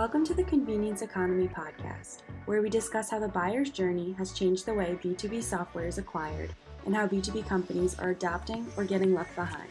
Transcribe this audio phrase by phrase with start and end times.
[0.00, 4.64] Welcome to the Convenience Economy podcast, where we discuss how the buyer's journey has changed
[4.64, 6.54] the way B2B software is acquired
[6.86, 9.68] and how B2B companies are adapting or getting left behind.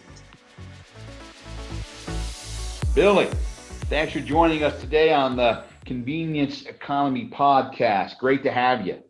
[2.94, 3.26] Billy,
[3.90, 8.20] thanks for joining us today on the Convenience Economy podcast.
[8.20, 9.02] Great to have you.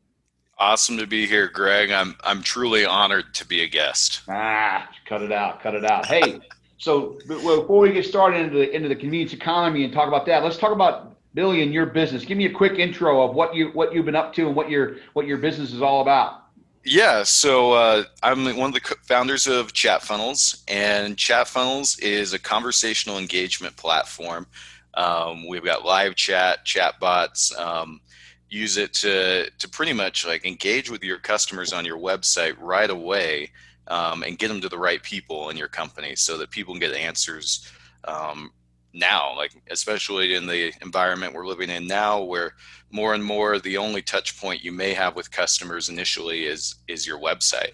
[0.57, 1.91] Awesome to be here, Greg.
[1.91, 4.21] I'm I'm truly honored to be a guest.
[4.29, 6.05] Ah, cut it out, cut it out.
[6.05, 6.39] Hey,
[6.80, 10.43] so before we get started into the into the convenience economy and talk about that,
[10.43, 12.24] let's talk about Billy and your business.
[12.24, 14.70] Give me a quick intro of what you what you've been up to and what
[14.70, 16.46] your what your business is all about.
[16.86, 22.32] Yeah, so uh, I'm one of the founders of Chat Funnels, and Chat Funnels is
[22.32, 24.48] a conversational engagement platform.
[24.93, 27.56] Um, we've got live chat, chat bots.
[27.57, 28.00] Um,
[28.48, 32.89] use it to to pretty much like engage with your customers on your website right
[32.89, 33.52] away
[33.89, 36.80] um, and get them to the right people in your company so that people can
[36.80, 37.72] get answers
[38.06, 38.52] um,
[38.94, 42.54] now like especially in the environment we're living in now where
[42.92, 47.06] more and more the only touch point you may have with customers initially is is
[47.06, 47.72] your website.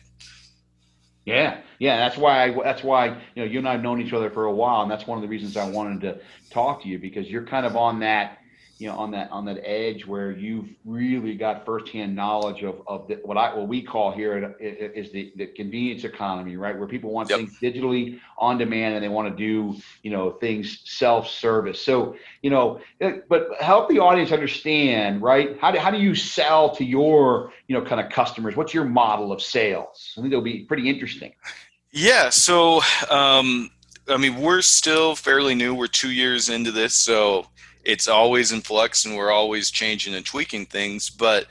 [1.25, 1.61] Yeah.
[1.79, 4.45] Yeah that's why I, that's why you know you and i've known each other for
[4.45, 6.19] a while and that's one of the reasons i wanted to
[6.49, 8.39] talk to you because you're kind of on that
[8.77, 13.07] you know on that on that edge where you've really got firsthand knowledge of, of
[13.07, 16.77] the, what I what we call here is the, the convenience economy, right?
[16.77, 17.39] Where people want yep.
[17.39, 21.81] things digitally on demand and they want to do you know things self service.
[21.81, 25.57] So you know, eh, but help the audience understand, right?
[25.59, 28.57] How do how do you sell to your you know kind of customers?
[28.57, 30.13] What's your model of sales?
[30.17, 31.33] I think that'll be pretty interesting.
[31.91, 32.29] Yeah.
[32.29, 32.81] So.
[33.09, 33.71] Um,
[34.07, 35.73] I mean, we're still fairly new.
[35.73, 37.47] We're two years into this, so
[37.85, 41.09] it's always in flux and we're always changing and tweaking things.
[41.09, 41.47] But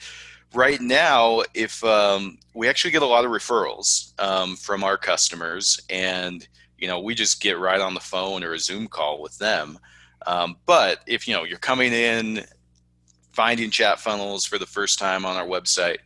[0.52, 5.80] right now, if um, we actually get a lot of referrals um, from our customers,
[5.88, 6.46] and
[6.76, 9.78] you know, we just get right on the phone or a Zoom call with them.
[10.26, 12.44] Um, but if you know you're coming in,
[13.32, 15.98] finding chat funnels for the first time on our website,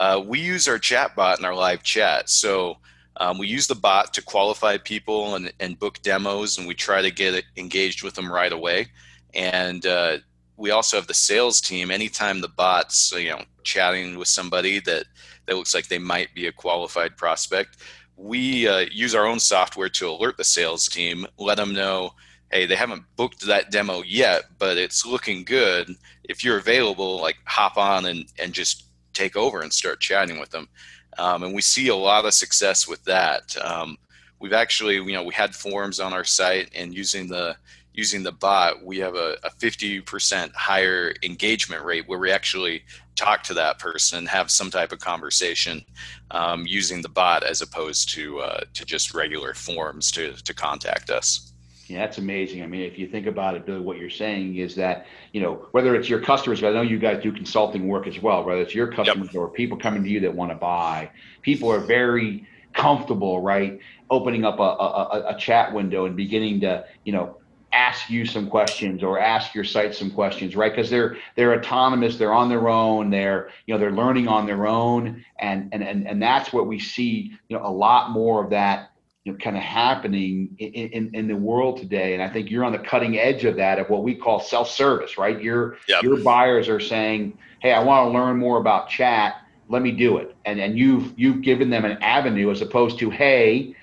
[0.00, 2.28] uh, we use our chat bot in our live chat.
[2.28, 2.78] So
[3.16, 7.02] um, we use the bot to qualify people and, and book demos, and we try
[7.02, 8.88] to get engaged with them right away
[9.34, 10.18] and uh,
[10.56, 11.90] we also have the sales team.
[11.90, 15.04] Anytime the bots you know chatting with somebody that
[15.46, 17.76] that looks like they might be a qualified prospect
[18.18, 22.10] we uh, use our own software to alert the sales team let them know
[22.50, 25.94] hey they haven't booked that demo yet but it's looking good.
[26.24, 30.50] If you're available like hop on and, and just take over and start chatting with
[30.50, 30.68] them.
[31.16, 33.56] Um, and we see a lot of success with that.
[33.64, 33.96] Um,
[34.40, 37.56] we've actually you know we had forms on our site and using the
[37.98, 42.84] using the bot, we have a, a 50% higher engagement rate where we actually
[43.16, 45.84] talk to that person, and have some type of conversation
[46.30, 51.10] um, using the bot as opposed to uh, to just regular forms to, to contact
[51.10, 51.52] us.
[51.88, 52.62] Yeah, that's amazing.
[52.62, 55.66] I mean, if you think about it, Billy, what you're saying is that, you know,
[55.72, 58.74] whether it's your customers, I know you guys do consulting work as well, whether it's
[58.74, 59.36] your customers yep.
[59.36, 61.10] or people coming to you that want to buy,
[61.42, 63.80] people are very comfortable, right?
[64.10, 67.38] Opening up a, a, a chat window and beginning to, you know,
[67.72, 70.72] ask you some questions or ask your site some questions right?
[70.74, 74.66] Because they're they're autonomous they're on their own they're you know they're learning on their
[74.66, 75.24] own.
[75.38, 78.90] And and and, and that's what we see you know a lot more of that
[79.24, 82.14] you know kind of happening in, in, in the world today.
[82.14, 85.18] And i think you're on the cutting edge of that of what we call self-service
[85.18, 85.40] right?
[85.40, 86.02] Your yep.
[86.02, 89.42] your buyers are saying hey i want to learn more about chat.
[89.70, 90.34] Let me do it.
[90.46, 93.74] And and you've you've given them an avenue as opposed to hey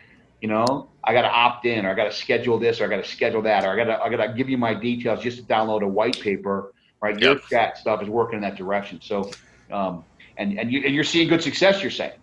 [0.41, 2.87] you know I got to opt in, or I got to schedule this, or I
[2.87, 5.21] got to schedule that, or I got to I got to give you my details
[5.21, 6.73] just to download a white paper.
[7.01, 7.43] Right, yep.
[7.49, 8.99] chat stuff is working in that direction.
[9.01, 9.29] So,
[9.71, 10.03] um,
[10.37, 11.81] and and you and you're seeing good success.
[11.81, 12.13] You're saying.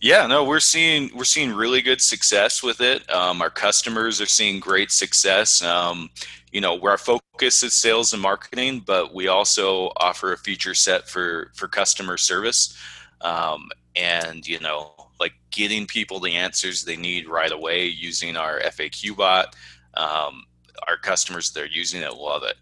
[0.00, 3.08] Yeah, no, we're seeing we're seeing really good success with it.
[3.10, 5.62] Um, our customers are seeing great success.
[5.62, 6.10] Um,
[6.52, 10.74] you know, where our focus is sales and marketing, but we also offer a feature
[10.74, 12.76] set for for customer service.
[13.20, 18.60] Um, and you know, like getting people the answers they need right away using our
[18.60, 19.54] FAQ bot.
[19.94, 20.44] Um,
[20.88, 22.56] our customers that are using it love it.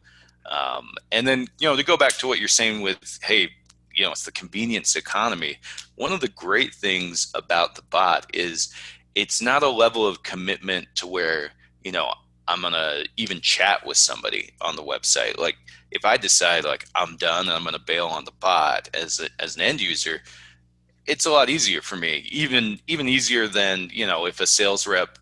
[0.51, 3.51] Um, and then, you know, to go back to what you're saying with, hey,
[3.95, 5.59] you know, it's the convenience economy.
[5.97, 8.73] One of the great things about the bot is
[9.15, 11.51] it's not a level of commitment to where,
[11.83, 12.13] you know,
[12.47, 15.39] I'm going to even chat with somebody on the website.
[15.39, 15.57] Like
[15.91, 19.21] if I decide like I'm done and I'm going to bail on the bot as,
[19.21, 20.23] a, as an end user,
[21.09, 24.87] it's a lot easier for me even even easier than you know if a sales
[24.87, 25.19] rep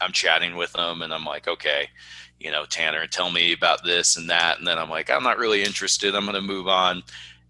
[0.00, 1.88] i'm chatting with them and i'm like okay
[2.40, 5.38] you know tanner tell me about this and that and then i'm like i'm not
[5.38, 7.02] really interested i'm going to move on.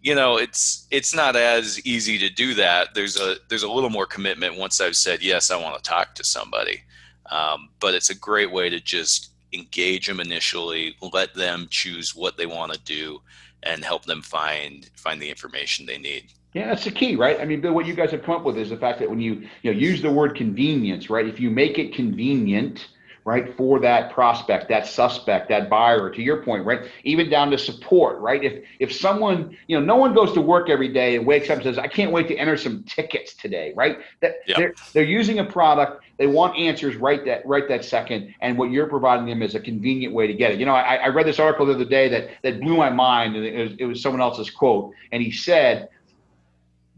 [0.02, 2.94] You know it's it's not as easy to do that.
[2.94, 6.14] There's a there's a little more commitment once i've said yes i want to talk
[6.14, 6.82] to somebody.
[7.30, 12.36] Um, but it's a great way to just engage them initially, let them choose what
[12.36, 13.20] they want to do,
[13.64, 16.32] and help them find find the information they need.
[16.56, 17.38] Yeah, that's the key, right?
[17.38, 19.20] I mean, Bill, what you guys have come up with is the fact that when
[19.20, 21.26] you you know use the word convenience, right?
[21.26, 22.88] If you make it convenient,
[23.26, 27.58] right, for that prospect, that suspect, that buyer, to your point, right, even down to
[27.58, 28.42] support, right?
[28.42, 31.56] If if someone, you know, no one goes to work every day and wakes up
[31.56, 33.98] and says, "I can't wait to enter some tickets today," right?
[34.20, 34.56] That yep.
[34.56, 38.70] they're they're using a product, they want answers right that right that second, and what
[38.70, 40.58] you're providing them is a convenient way to get it.
[40.58, 43.36] You know, I, I read this article the other day that that blew my mind,
[43.36, 45.90] and it was, it was someone else's quote, and he said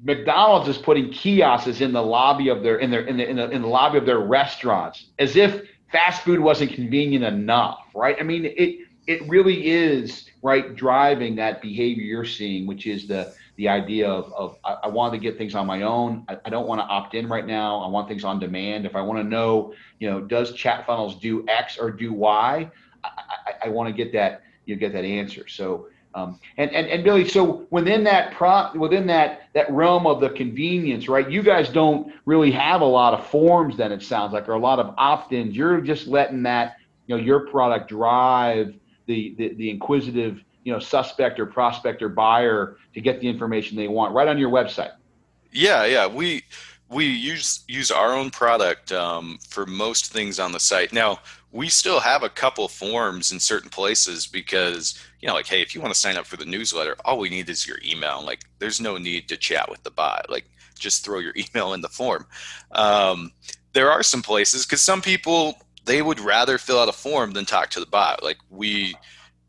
[0.03, 3.51] McDonald's is putting kiosks in the lobby of their in their in the, in the
[3.51, 8.17] in the lobby of their restaurants as if fast food wasn't convenient enough, right?
[8.21, 13.33] I mean, it it really is right driving that behavior you're seeing, which is the
[13.57, 16.25] the idea of, of I, I want to get things on my own.
[16.29, 17.81] I, I don't want to opt in right now.
[17.81, 18.87] I want things on demand.
[18.87, 22.71] If I want to know, you know, does chat funnels do X or do Y?
[23.03, 25.49] I, I, I want to get that you get that answer.
[25.49, 30.21] So um, and, and and Billy, so within that pro within that that realm of
[30.21, 31.29] the convenience, right?
[31.31, 34.59] You guys don't really have a lot of forms, then it sounds like, or a
[34.59, 35.55] lot of opt-ins.
[35.55, 36.77] You're just letting that
[37.07, 38.75] you know your product drive
[39.07, 43.77] the the, the inquisitive you know suspect or prospect or buyer to get the information
[43.77, 44.93] they want right on your website.
[45.53, 46.43] Yeah, yeah, we
[46.89, 50.93] we use use our own product um, for most things on the site.
[50.93, 55.63] Now we still have a couple forms in certain places because you know like hey
[55.63, 58.23] if you want to sign up for the newsletter all we need is your email.
[58.25, 60.29] Like there's no need to chat with the bot.
[60.29, 62.27] Like just throw your email in the form.
[62.73, 63.33] Um,
[63.73, 67.47] there are some places because some people they would rather fill out a form than
[67.47, 68.23] talk to the bot.
[68.23, 68.97] Like we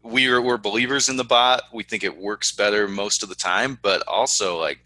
[0.02, 1.64] we are we're believers in the bot.
[1.74, 4.80] We think it works better most of the time but also like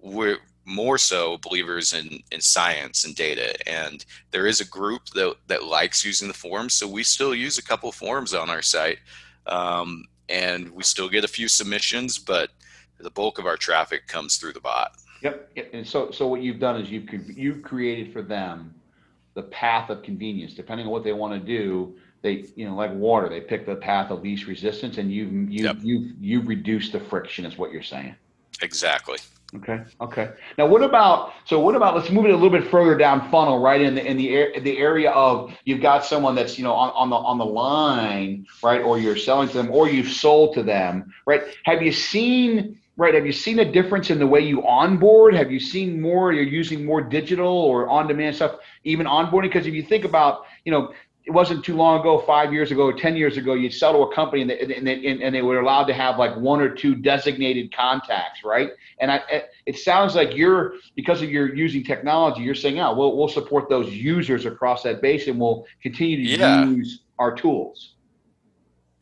[0.00, 3.54] we're more so believers in, in science and data.
[3.68, 6.74] And there is a group that, that likes using the forums.
[6.74, 8.98] So we still use a couple forums on our site.
[9.46, 12.50] Um, and we still get a few submissions, but
[12.98, 14.92] the bulk of our traffic comes through the bot.
[15.22, 15.58] Yep.
[15.72, 18.74] And so, so what you've done is you've, you've created for them
[19.34, 21.96] the path of convenience, depending on what they want to do.
[22.22, 25.64] They, you know, like water, they pick the path of least resistance and you've, you've,
[25.64, 25.76] yep.
[25.82, 28.14] you've, you've reduced the friction is what you're saying.
[28.62, 29.18] Exactly.
[29.54, 29.82] Okay.
[30.00, 30.30] Okay.
[30.56, 31.60] Now, what about so?
[31.60, 34.16] What about let's move it a little bit further down funnel, right in the in
[34.16, 37.36] the air, the area of you've got someone that's you know on, on the on
[37.36, 41.42] the line, right, or you're selling to them, or you've sold to them, right?
[41.64, 43.12] Have you seen right?
[43.14, 45.34] Have you seen a difference in the way you onboard?
[45.34, 46.32] Have you seen more?
[46.32, 49.42] You're using more digital or on demand stuff, even onboarding?
[49.42, 50.94] Because if you think about you know
[51.24, 54.14] it wasn't too long ago, five years ago, ten years ago, you'd sell to a
[54.14, 56.96] company and they, and, they, and they were allowed to have like one or two
[56.96, 58.70] designated contacts, right?
[58.98, 59.20] And I,
[59.66, 63.68] it sounds like you're because of your using technology, you're saying, "Oh, we'll we'll support
[63.68, 66.64] those users across that base, and we'll continue to yeah.
[66.64, 67.94] use our tools."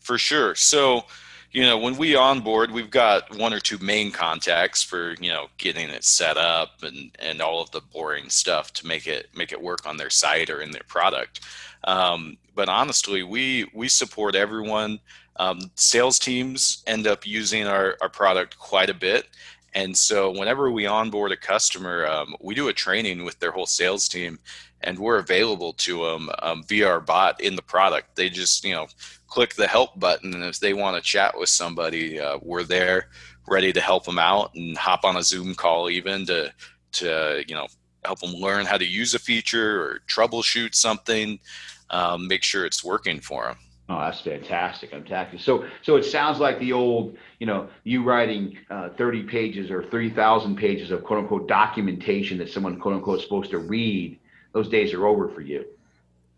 [0.01, 0.55] For sure.
[0.55, 1.05] So,
[1.53, 5.49] you know, when we onboard, we've got one or two main contacts for you know
[5.59, 9.53] getting it set up and and all of the boring stuff to make it make
[9.53, 11.41] it work on their site or in their product.
[11.85, 15.01] Um, but honestly, we we support everyone.
[15.37, 19.27] Um, sales teams end up using our, our product quite a bit.
[19.73, 23.67] And so whenever we onboard a customer, um, we do a training with their whole
[23.67, 24.39] sales team
[24.83, 28.17] and we're available to them um, via our bot in the product.
[28.17, 28.87] They just, you know,
[29.27, 30.35] click the help button.
[30.35, 33.09] And if they want to chat with somebody, uh, we're there
[33.49, 36.53] ready to help them out and hop on a Zoom call even to,
[36.93, 37.67] to, you know,
[38.05, 41.39] help them learn how to use a feature or troubleshoot something,
[41.91, 43.57] um, make sure it's working for them.
[43.91, 44.95] Oh, that's fantastic!
[44.95, 45.37] I'm tacky.
[45.37, 49.83] So, so it sounds like the old, you know, you writing uh, thirty pages or
[49.83, 54.20] three thousand pages of quote unquote documentation that someone quote unquote is supposed to read.
[54.53, 55.65] Those days are over for you.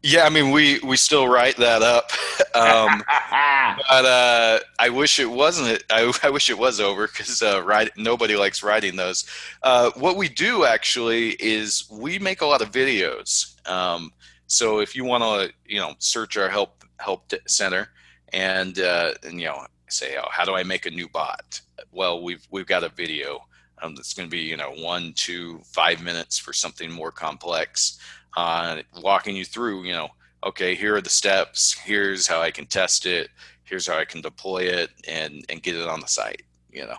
[0.05, 2.11] Yeah, I mean, we we still write that up,
[2.57, 3.03] um,
[3.89, 5.83] but uh, I wish it wasn't.
[5.91, 9.25] I, I wish it was over because uh, write, nobody likes writing those.
[9.63, 13.55] Uh, what we do actually is we make a lot of videos.
[13.69, 14.13] Um,
[14.49, 17.89] so if you want to, you know, search our help help center
[18.33, 21.61] and uh, and you know say, oh, how do I make a new bot?
[21.93, 23.45] Well, we've we've got a video
[23.83, 27.99] um, that's going to be you know one, two, five minutes for something more complex,
[28.37, 29.85] uh, walking you through.
[29.85, 30.09] You know,
[30.45, 31.73] okay, here are the steps.
[31.73, 33.29] Here's how I can test it.
[33.65, 36.43] Here's how I can deploy it and and get it on the site.
[36.71, 36.97] You know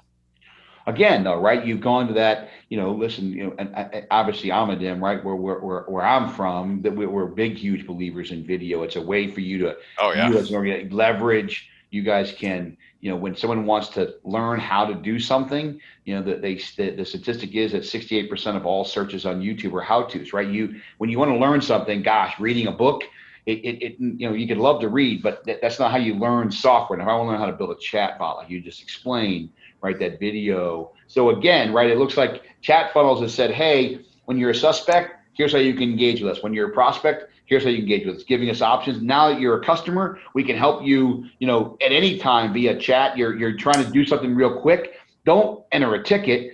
[0.88, 5.02] again though right you've gone to that you know listen you know and, obviously Omedym
[5.02, 8.96] right where, where, where, where i'm from that we're big huge believers in video it's
[8.96, 13.36] a way for you to oh yeah you leverage you guys can you know when
[13.36, 17.54] someone wants to learn how to do something you know that they the, the statistic
[17.54, 21.20] is that 68% of all searches on youtube are how to's right you when you
[21.20, 23.04] want to learn something gosh reading a book
[23.46, 25.98] it, it, it, you know you could love to read, but that, that's not how
[25.98, 26.98] you learn software.
[26.98, 28.82] And if I want to learn how to build a chat bot, like you just
[28.82, 29.50] explained,
[29.82, 30.00] right?
[30.00, 30.94] That video.
[31.08, 31.90] So again, right?
[31.90, 35.74] It looks like Chat Funnels has said, hey, when you're a suspect, here's how you
[35.74, 36.42] can engage with us.
[36.42, 39.00] When you're a prospect, here's how you engage with us, giving us options.
[39.04, 42.80] Now that you're a customer, we can help you, you know, at any time via
[42.80, 43.16] chat.
[43.16, 44.96] You're you're trying to do something real quick.
[45.24, 46.54] Don't enter a ticket.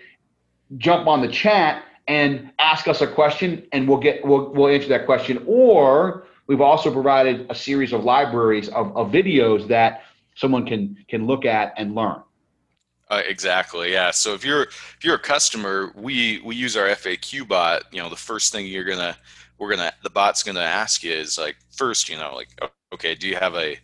[0.77, 4.89] Jump on the chat and ask us a question, and we'll get we'll we'll answer
[4.89, 5.41] that question.
[5.47, 10.03] Or we've also provided a series of libraries of, of videos that
[10.35, 12.21] someone can can look at and learn.
[13.09, 13.93] Uh, exactly.
[13.93, 14.11] Yeah.
[14.11, 17.83] So if you're if you're a customer, we we use our FAQ bot.
[17.93, 19.15] You know, the first thing you're gonna
[19.59, 22.49] we're gonna the bot's gonna ask you is like first, you know, like
[22.93, 23.77] okay, do you have a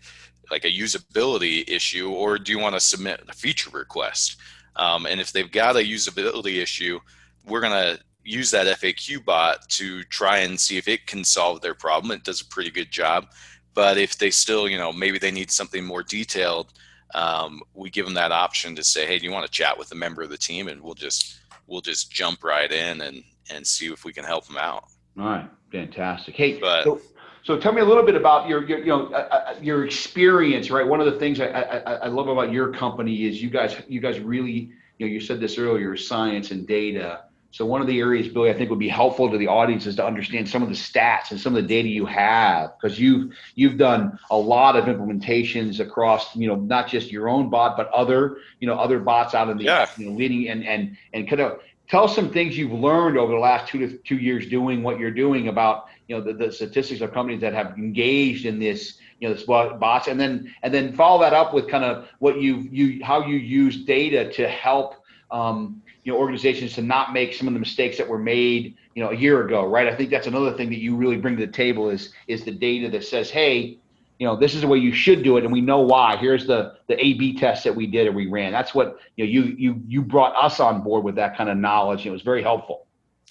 [0.51, 4.38] like a usability issue or do you want to submit a feature request?
[4.75, 7.00] Um, and if they've got a usability issue,
[7.46, 11.75] we're gonna use that FAQ bot to try and see if it can solve their
[11.75, 12.12] problem.
[12.12, 13.27] It does a pretty good job.
[13.74, 16.72] But if they still, you know, maybe they need something more detailed
[17.15, 19.91] um, we give them that option to say, hey, do you want to chat with
[19.91, 23.65] a member of the team, and we'll just we'll just jump right in and and
[23.65, 24.86] see if we can help them out.
[25.17, 26.36] All right, fantastic.
[26.36, 27.01] Hey, but, so,
[27.43, 30.69] so tell me a little bit about your, your you know uh, uh, your experience,
[30.69, 30.86] right?
[30.86, 34.00] One of the things I, I, I love about your company is you guys you
[34.00, 38.00] guys really you know you said this earlier, science and data so one of the
[38.00, 40.67] areas, Billy, I think would be helpful to the audience is to understand some of
[40.67, 44.75] the stats and some of the data you have, because you've you've done a lot
[44.75, 49.00] of implementations across, you know, not just your own bot, but other, you know, other
[49.00, 49.88] bots out in the yeah.
[49.95, 53.32] you know, leading and and and kind of tell us some things you've learned over
[53.34, 56.51] the last two to two years doing what you're doing about, you know, the, the
[56.51, 60.74] statistics of companies that have engaged in this, you know, this bots, and then and
[60.74, 64.48] then follow that up with kind of what you you how you use data to
[64.48, 64.96] help.
[65.32, 69.04] Um, you know organizations to not make some of the mistakes that were made you
[69.04, 71.46] know a year ago right i think that's another thing that you really bring to
[71.46, 73.80] the table is is the data that says hey
[74.19, 76.17] you know this is the way you should do it and we know why.
[76.17, 78.51] Here's the the a b test that we did and we ran.
[78.51, 81.57] That's what you know you you you brought us on board with that kind of
[81.57, 82.88] knowledge and it was very helpful.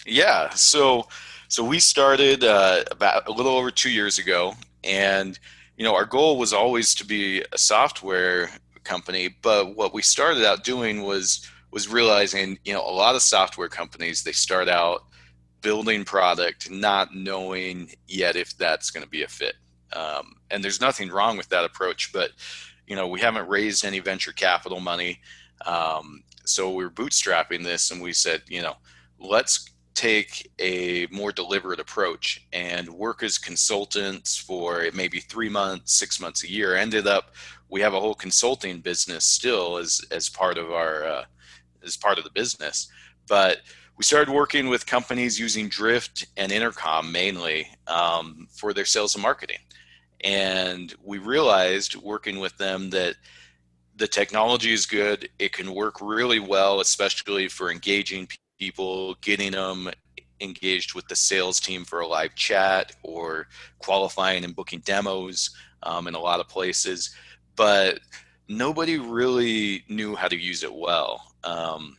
[0.07, 0.51] Yeah.
[0.51, 1.09] So
[1.49, 5.39] so we started uh, about a little over two years ago and
[5.77, 8.51] you know our goal was always to be a software
[8.83, 13.21] company but what we started out doing was was realizing, you know, a lot of
[13.21, 15.03] software companies they start out
[15.61, 19.57] building product not knowing yet if that's going to be a fit.
[19.95, 22.31] Um, and there's nothing wrong with that approach, but
[22.87, 25.21] you know, we haven't raised any venture capital money.
[25.65, 28.77] Um, so we are bootstrapping this and we said, you know,
[29.19, 36.21] let's take a more deliberate approach and work as consultants for maybe three months, six
[36.21, 36.75] months, a year.
[36.75, 37.35] Ended up,
[37.71, 41.25] we have a whole consulting business still as as part of our uh,
[41.85, 42.89] as part of the business.
[43.29, 43.59] But
[43.97, 49.23] we started working with companies using Drift and Intercom mainly um, for their sales and
[49.23, 49.59] marketing.
[50.25, 53.17] And we realized working with them that
[53.97, 55.29] the technology is good.
[55.39, 58.29] It can work really well, especially for engaging
[58.59, 59.91] people, getting them
[60.41, 63.47] engaged with the sales team for a live chat or
[63.79, 65.51] qualifying and booking demos
[65.83, 67.15] um, in a lot of places.
[67.55, 68.01] But
[68.49, 71.35] nobody really knew how to use it well.
[71.45, 71.97] Um,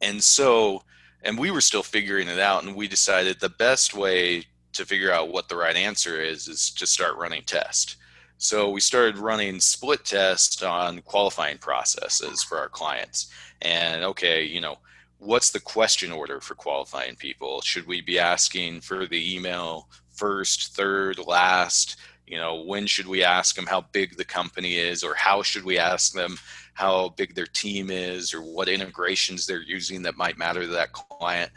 [0.00, 0.82] and so,
[1.22, 4.44] and we were still figuring it out, and we decided the best way
[4.76, 7.96] to figure out what the right answer is is to start running tests.
[8.38, 13.30] So we started running split tests on qualifying processes for our clients.
[13.62, 14.76] And okay, you know,
[15.18, 17.62] what's the question order for qualifying people?
[17.62, 21.96] Should we be asking for the email first, third, last?
[22.26, 25.64] You know, when should we ask them how big the company is, or how should
[25.64, 26.36] we ask them
[26.76, 30.92] how big their team is or what integrations they're using that might matter to that
[30.92, 31.50] client.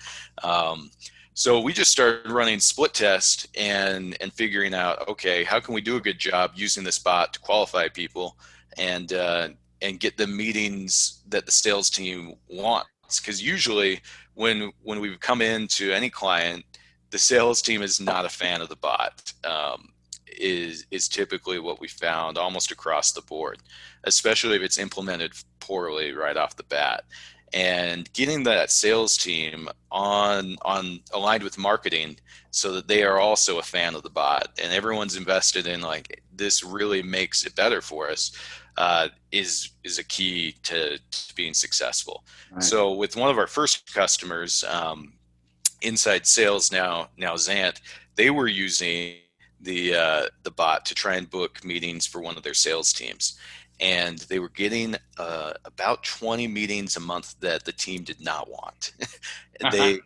[0.44, 0.92] Um,
[1.40, 5.80] so we just started running split test and and figuring out okay how can we
[5.80, 8.38] do a good job using this bot to qualify people
[8.78, 9.48] and uh,
[9.82, 14.02] and get the meetings that the sales team wants because usually
[14.34, 16.66] when when we come into any client
[17.12, 19.94] the sales team is not a fan of the bot um,
[20.40, 23.60] is is typically what we found almost across the board,
[24.06, 27.04] especially if it's implemented poorly right off the bat.
[27.54, 32.18] And getting that sales team on on aligned with marketing
[32.52, 36.22] so that they are also a fan of the bot and everyone's invested in like
[36.32, 38.32] this really makes it better for us
[38.78, 42.24] uh, is is a key to, to being successful.
[42.52, 42.64] Right.
[42.64, 45.14] So with one of our first customers, um,
[45.82, 47.82] inside sales now now XANT,
[48.16, 49.16] they were using
[49.62, 53.38] the uh, the bot to try and book meetings for one of their sales teams,
[53.80, 58.50] and they were getting uh, about 20 meetings a month that the team did not
[58.50, 58.94] want.
[59.72, 59.98] they, uh-huh.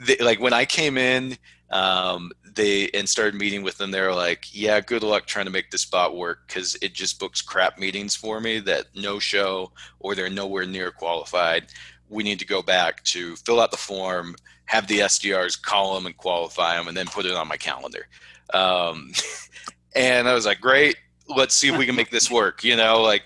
[0.00, 1.36] they, like when I came in,
[1.72, 3.90] um, they and started meeting with them.
[3.90, 7.18] They were like, "Yeah, good luck trying to make this bot work because it just
[7.18, 11.66] books crap meetings for me that no show or they're nowhere near qualified.
[12.10, 16.04] We need to go back to fill out the form, have the SDRs call them
[16.04, 18.06] and qualify them, and then put it on my calendar."
[18.52, 19.12] Um,
[19.96, 20.96] and I was like, "Great,
[21.36, 23.24] let's see if we can make this work." You know, like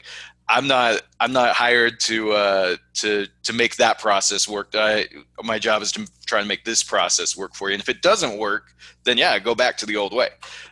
[0.48, 4.70] I'm not I'm not hired to uh, to to make that process work.
[4.75, 5.06] I,
[5.42, 7.75] my job is to try to make this process work for you.
[7.75, 10.28] And if it doesn't work, then yeah, go back to the old way.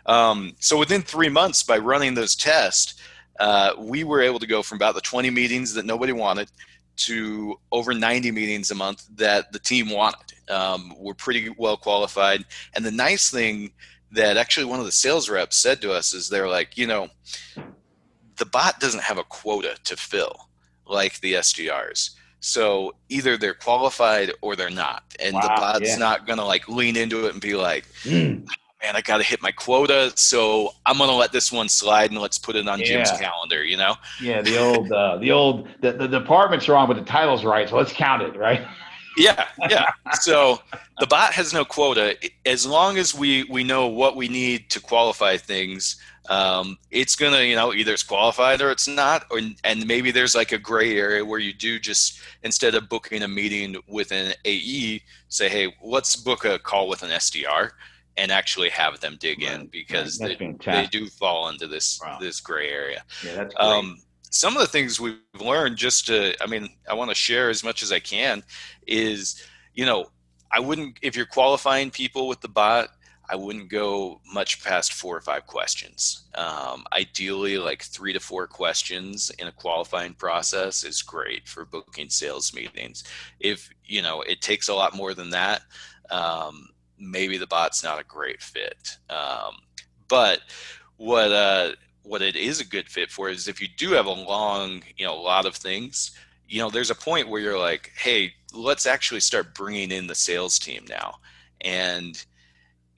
[0.07, 2.95] Um, so within three months, by running those tests,
[3.41, 6.51] uh, we were able to go from about the 20 meetings that nobody wanted
[6.97, 10.21] to over 90 meetings a month that the team wanted.
[10.49, 12.45] Um, we're pretty well qualified.
[12.75, 13.73] And the nice thing
[14.15, 17.11] that actually one of the sales reps said to us is they're like, you know
[18.37, 20.49] the bot doesn't have a quota to fill
[20.87, 22.11] like the SDRs.
[22.41, 25.03] So either they're qualified or they're not.
[25.19, 25.97] And wow, the bot's yeah.
[25.97, 28.47] not going to like lean into it and be like, mm.
[28.83, 30.13] man, I got to hit my quota.
[30.17, 32.87] So I'm going to let this one slide and let's put it on yeah.
[32.87, 33.95] Jim's calendar, you know?
[34.21, 34.43] Yeah.
[34.43, 37.69] The old, uh, the old, the, the department's wrong, but the title's right.
[37.69, 38.67] So let's count it, right?
[39.17, 39.87] yeah yeah
[40.21, 40.59] so
[40.99, 42.17] the bot has no quota
[42.47, 45.97] as long as we we know what we need to qualify things
[46.31, 50.35] um, it's gonna you know either it's qualified or it's not or and maybe there's
[50.35, 54.33] like a gray area where you do just instead of booking a meeting with an
[54.45, 57.71] ae say hey let's book a call with an sdr
[58.17, 59.61] and actually have them dig right.
[59.61, 60.39] in because right.
[60.39, 62.17] they, they do fall into this wow.
[62.19, 63.67] this gray area yeah, that's great.
[63.67, 63.99] Um,
[64.31, 67.63] some of the things we've learned just to i mean i want to share as
[67.63, 68.43] much as i can
[68.87, 69.43] is
[69.75, 70.07] you know
[70.53, 72.89] i wouldn't if you're qualifying people with the bot
[73.31, 76.29] i wouldn't go much past four or five questions.
[76.35, 82.11] Um, ideally like three to four questions in a qualifying process is great for booking
[82.11, 83.03] sales meetings.
[83.41, 85.63] If you know it takes a lot more than that
[86.11, 88.97] um, maybe the bot's not a great fit.
[89.11, 89.57] Um,
[90.09, 90.41] but
[90.97, 91.73] what uh,
[92.03, 95.07] what it is a good fit for is if you do have a long, you
[95.07, 96.13] know, a lot of things,
[96.49, 100.15] you know, there's a point where you're like, hey, let's actually start bringing in the
[100.15, 101.17] sales team now.
[101.61, 102.25] And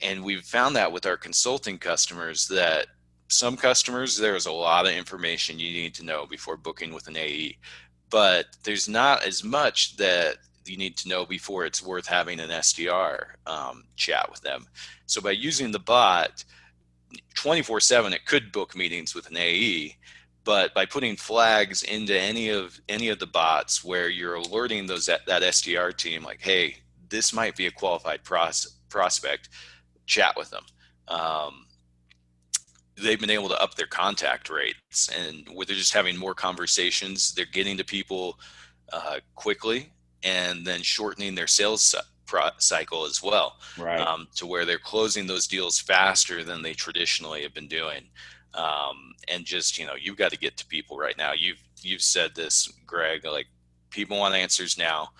[0.03, 2.87] and we've found that with our consulting customers that
[3.29, 7.17] some customers there's a lot of information you need to know before booking with an
[7.17, 7.57] AE,
[8.11, 12.51] but there's not as much that you need to know before it's worth having an
[12.51, 14.67] SDR um, chat with them.
[15.07, 16.45] So by using the bot,
[17.35, 19.97] 24 7 it could book meetings with an ae
[20.47, 25.05] but by putting flags into any of any of the bots where you're alerting those
[25.05, 26.77] that, that sdr team like hey
[27.09, 29.51] this might be a qualified pros, prospect
[30.07, 30.65] chat with them
[31.09, 31.67] um,
[32.97, 37.35] they've been able to up their contact rates and where they're just having more conversations
[37.35, 38.39] they're getting to people
[38.93, 41.95] uh, quickly and then shortening their sales
[42.27, 44.01] pro- cycle as well, right.
[44.01, 48.03] um, to where they're closing those deals faster than they traditionally have been doing.
[48.57, 51.33] Um, and just you know, you've got to get to people right now.
[51.33, 53.25] You've you've said this, Greg.
[53.25, 53.47] Like
[53.91, 55.11] people want answers now.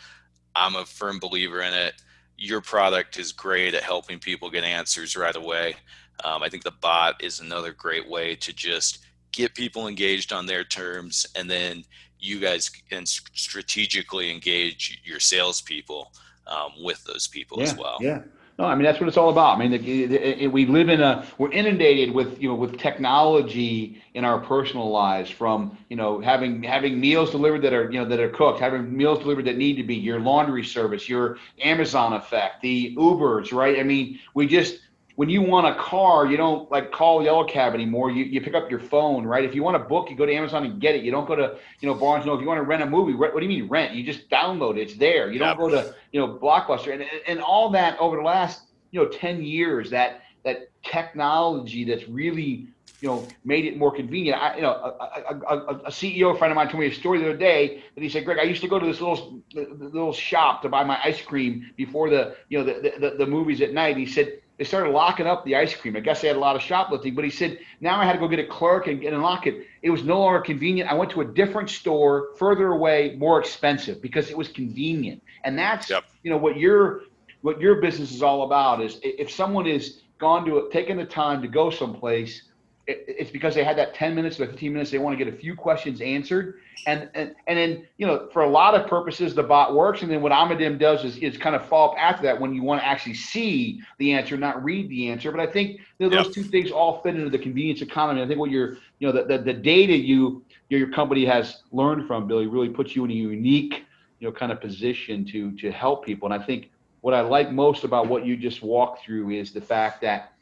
[0.55, 1.95] I'm a firm believer in it.
[2.39, 5.77] Your product is great at helping people get answers right away.
[6.25, 10.47] Um, I think the bot is another great way to just get people engaged on
[10.47, 11.85] their terms, and then
[12.19, 16.13] you guys can strategically engage your salespeople
[16.47, 17.99] um, with those people yeah, as well.
[18.01, 18.23] Yeah.
[18.59, 19.59] No, I mean that's what it's all about.
[19.59, 24.25] I mean, it, we live in a we're inundated with you know with technology in
[24.25, 25.29] our personal lives.
[25.29, 28.97] From you know having having meals delivered that are you know that are cooked, having
[28.97, 33.79] meals delivered that need to be, your laundry service, your Amazon effect, the Ubers, right?
[33.79, 34.81] I mean, we just
[35.17, 38.11] when you want a car, you don't like call Yellow Cab anymore.
[38.11, 39.45] You, you pick up your phone, right?
[39.45, 41.03] If you want a book, you go to Amazon and get it.
[41.03, 42.39] You don't go to, you know, Barnes Noble.
[42.39, 43.95] If you want to rent a movie, what do you mean rent?
[43.95, 44.83] You just download it.
[44.83, 45.33] It's there.
[45.33, 46.93] You don't go to, you know, Blockbuster.
[46.93, 52.07] And, and all that over the last, you know, 10 years, that, that technology that's
[52.09, 52.69] really,
[53.01, 54.39] you know, made it more convenient.
[54.39, 57.21] I, you know, a, a, a, a CEO friend of mine told me a story
[57.21, 60.13] the other day that he said, Greg, I used to go to this little, little
[60.13, 63.73] shop to buy my ice cream before the, you know, the, the, the movies at
[63.73, 63.97] night.
[63.97, 65.97] He said, they started locking up the ice cream.
[65.97, 68.19] I guess they had a lot of shoplifting, but he said, now I had to
[68.19, 69.67] go get a clerk and, and unlock it.
[69.83, 70.91] It was no longer convenient.
[70.91, 75.23] I went to a different store further away, more expensive because it was convenient.
[75.45, 76.05] And that's, yep.
[76.23, 77.03] you know, what your,
[77.43, 81.05] what your business is all about is if someone is gone to it, taking the
[81.05, 82.43] time to go someplace
[82.89, 85.37] it's because they had that 10 minutes or 15 minutes they want to get a
[85.37, 86.61] few questions answered.
[86.87, 90.11] And and, and then you know for a lot of purposes the bot works and
[90.11, 92.81] then what Omedym does is, is kind of follow up after that when you want
[92.81, 95.33] to actually see the answer not read the answer.
[95.33, 96.35] But i think you know, those yep.
[96.35, 98.23] two things all fit into the convenience economy.
[98.23, 102.07] I think what you're you know the, the, the data you your company has learned
[102.07, 103.85] from billy really puts you in a unique
[104.21, 106.31] you know kind of position to to help people.
[106.31, 106.71] And i think
[107.01, 110.33] what I like most about what you just walked through is the fact that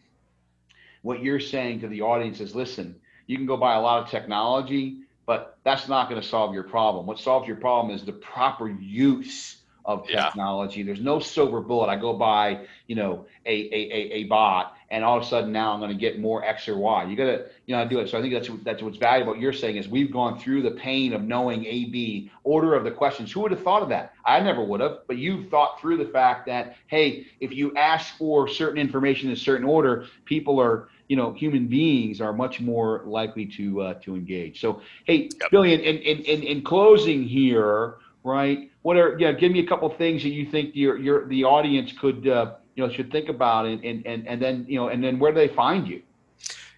[1.05, 4.11] what you're saying to the audience is listen, you can go buy a lot of
[4.11, 7.07] technology, but that's not going to solve your problem.
[7.07, 10.81] What solves your problem is the proper use of technology.
[10.81, 10.87] Yeah.
[10.87, 11.89] There's no silver bullet.
[11.89, 15.53] I go buy, you know, a, a, a, a, bot and all of a sudden
[15.53, 17.05] now I'm going to get more X or Y.
[17.05, 18.09] You got to, you know, do it.
[18.09, 19.33] So I think that's, that's what's valuable.
[19.33, 22.85] What you're saying is we've gone through the pain of knowing A, B order of
[22.85, 23.31] the questions.
[23.33, 24.15] Who would have thought of that?
[24.25, 28.17] I never would have, but you've thought through the fact that, Hey, if you ask
[28.17, 32.61] for certain information in a certain order, people are, you know, human beings are much
[32.61, 34.61] more likely to, uh, to engage.
[34.61, 35.51] So, Hey, yep.
[35.51, 38.71] Billy, in, in, in, in closing here, right?
[38.83, 39.33] What are yeah?
[39.33, 42.87] Give me a couple things that you think your your the audience could uh, you
[42.87, 45.39] know should think about, and and and and then you know, and then where do
[45.39, 46.03] they find you?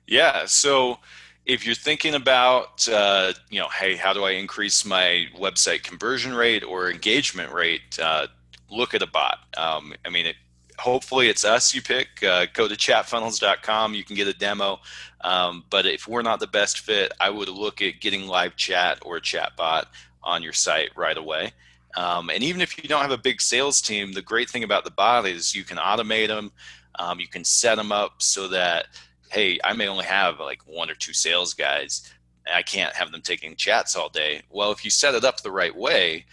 [0.06, 0.98] Yeah, so
[1.46, 6.34] if you're thinking about uh, you know, hey, how do I increase my website conversion
[6.34, 7.98] rate or engagement rate?
[8.00, 8.26] Uh,
[8.70, 9.38] look at a bot.
[9.56, 10.36] Um, I mean, it,
[10.78, 12.22] hopefully it's us you pick.
[12.22, 13.94] Uh, go to chatfunnels.com.
[13.94, 14.80] You can get a demo.
[15.22, 18.98] Um, but if we're not the best fit, I would look at getting live chat
[19.02, 19.88] or a chat bot
[20.22, 21.52] on your site right away.
[21.96, 24.84] Um, and even if you don't have a big sales team, the great thing about
[24.84, 26.52] the bot is you can automate them.
[26.98, 28.86] Um, you can set them up so that,
[29.30, 32.12] hey, I may only have like one or two sales guys.
[32.52, 34.42] I can't have them taking chats all day.
[34.50, 36.26] Well, if you set it up the right way,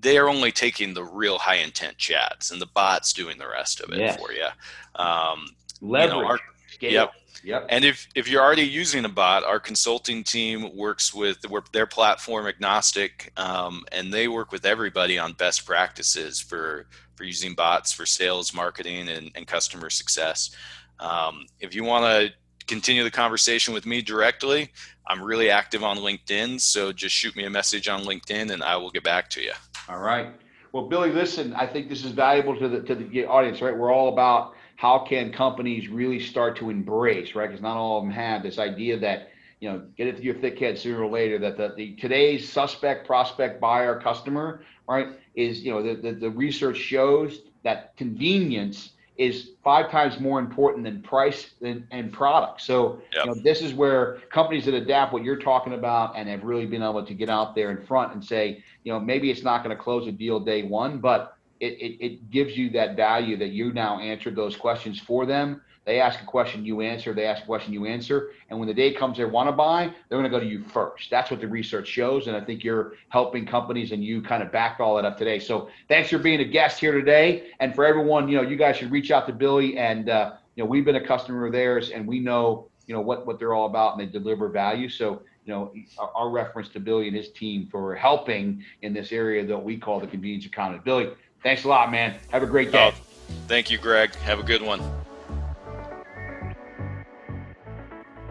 [0.00, 3.80] they are only taking the real high intent chats, and the bot's doing the rest
[3.80, 4.16] of it yes.
[4.16, 4.46] for you.
[4.96, 6.40] Um, Leverage.
[6.80, 7.12] You know, our, yep.
[7.42, 7.66] Yep.
[7.70, 11.38] And if, if you're already using a bot, our consulting team works with
[11.72, 16.86] their platform agnostic, um, and they work with everybody on best practices for
[17.20, 20.50] for using bots for sales, marketing, and, and customer success.
[20.98, 22.32] Um, if you want to
[22.66, 24.70] continue the conversation with me directly,
[25.06, 28.76] I'm really active on LinkedIn, so just shoot me a message on LinkedIn, and I
[28.76, 29.52] will get back to you.
[29.90, 30.32] All right.
[30.70, 33.76] Well, Billy, listen, I think this is valuable to the to the audience, right?
[33.76, 37.48] We're all about how can companies really start to embrace, right?
[37.48, 40.36] Because not all of them have this idea that, you know, get it to your
[40.36, 45.62] thick head sooner or later that the, the today's suspect, prospect, buyer, customer, right, is,
[45.62, 51.02] you know, the, the, the research shows that convenience is five times more important than
[51.02, 52.62] price and, and product.
[52.62, 53.26] So yep.
[53.26, 56.64] you know, this is where companies that adapt what you're talking about and have really
[56.64, 59.62] been able to get out there in front and say, you know, maybe it's not
[59.62, 63.36] going to close a deal day one, but it, it, it gives you that value
[63.36, 65.60] that you now answered those questions for them.
[65.90, 67.12] They ask a question, you answer.
[67.12, 68.30] They ask a question, you answer.
[68.48, 70.62] And when the day comes they want to buy, they're going to go to you
[70.62, 71.10] first.
[71.10, 72.28] That's what the research shows.
[72.28, 75.40] And I think you're helping companies and you kind of backed all that up today.
[75.40, 77.50] So thanks for being a guest here today.
[77.58, 79.76] And for everyone, you know, you guys should reach out to Billy.
[79.78, 83.00] And, uh, you know, we've been a customer of theirs and we know, you know,
[83.00, 84.88] what, what they're all about and they deliver value.
[84.88, 89.10] So, you know, our, our reference to Billy and his team for helping in this
[89.10, 90.80] area that we call the convenience economy.
[90.84, 91.10] Billy,
[91.42, 92.14] Thanks a lot, man.
[92.30, 92.92] Have a great day.
[92.92, 92.96] Oh,
[93.48, 94.14] thank you, Greg.
[94.16, 94.80] Have a good one.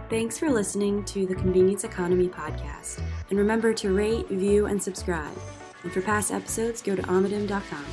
[0.10, 3.00] Thanks for listening to the Convenience Economy podcast.
[3.30, 5.38] And remember to rate, view, and subscribe.
[5.84, 7.86] And for past episodes, go to omedym.com.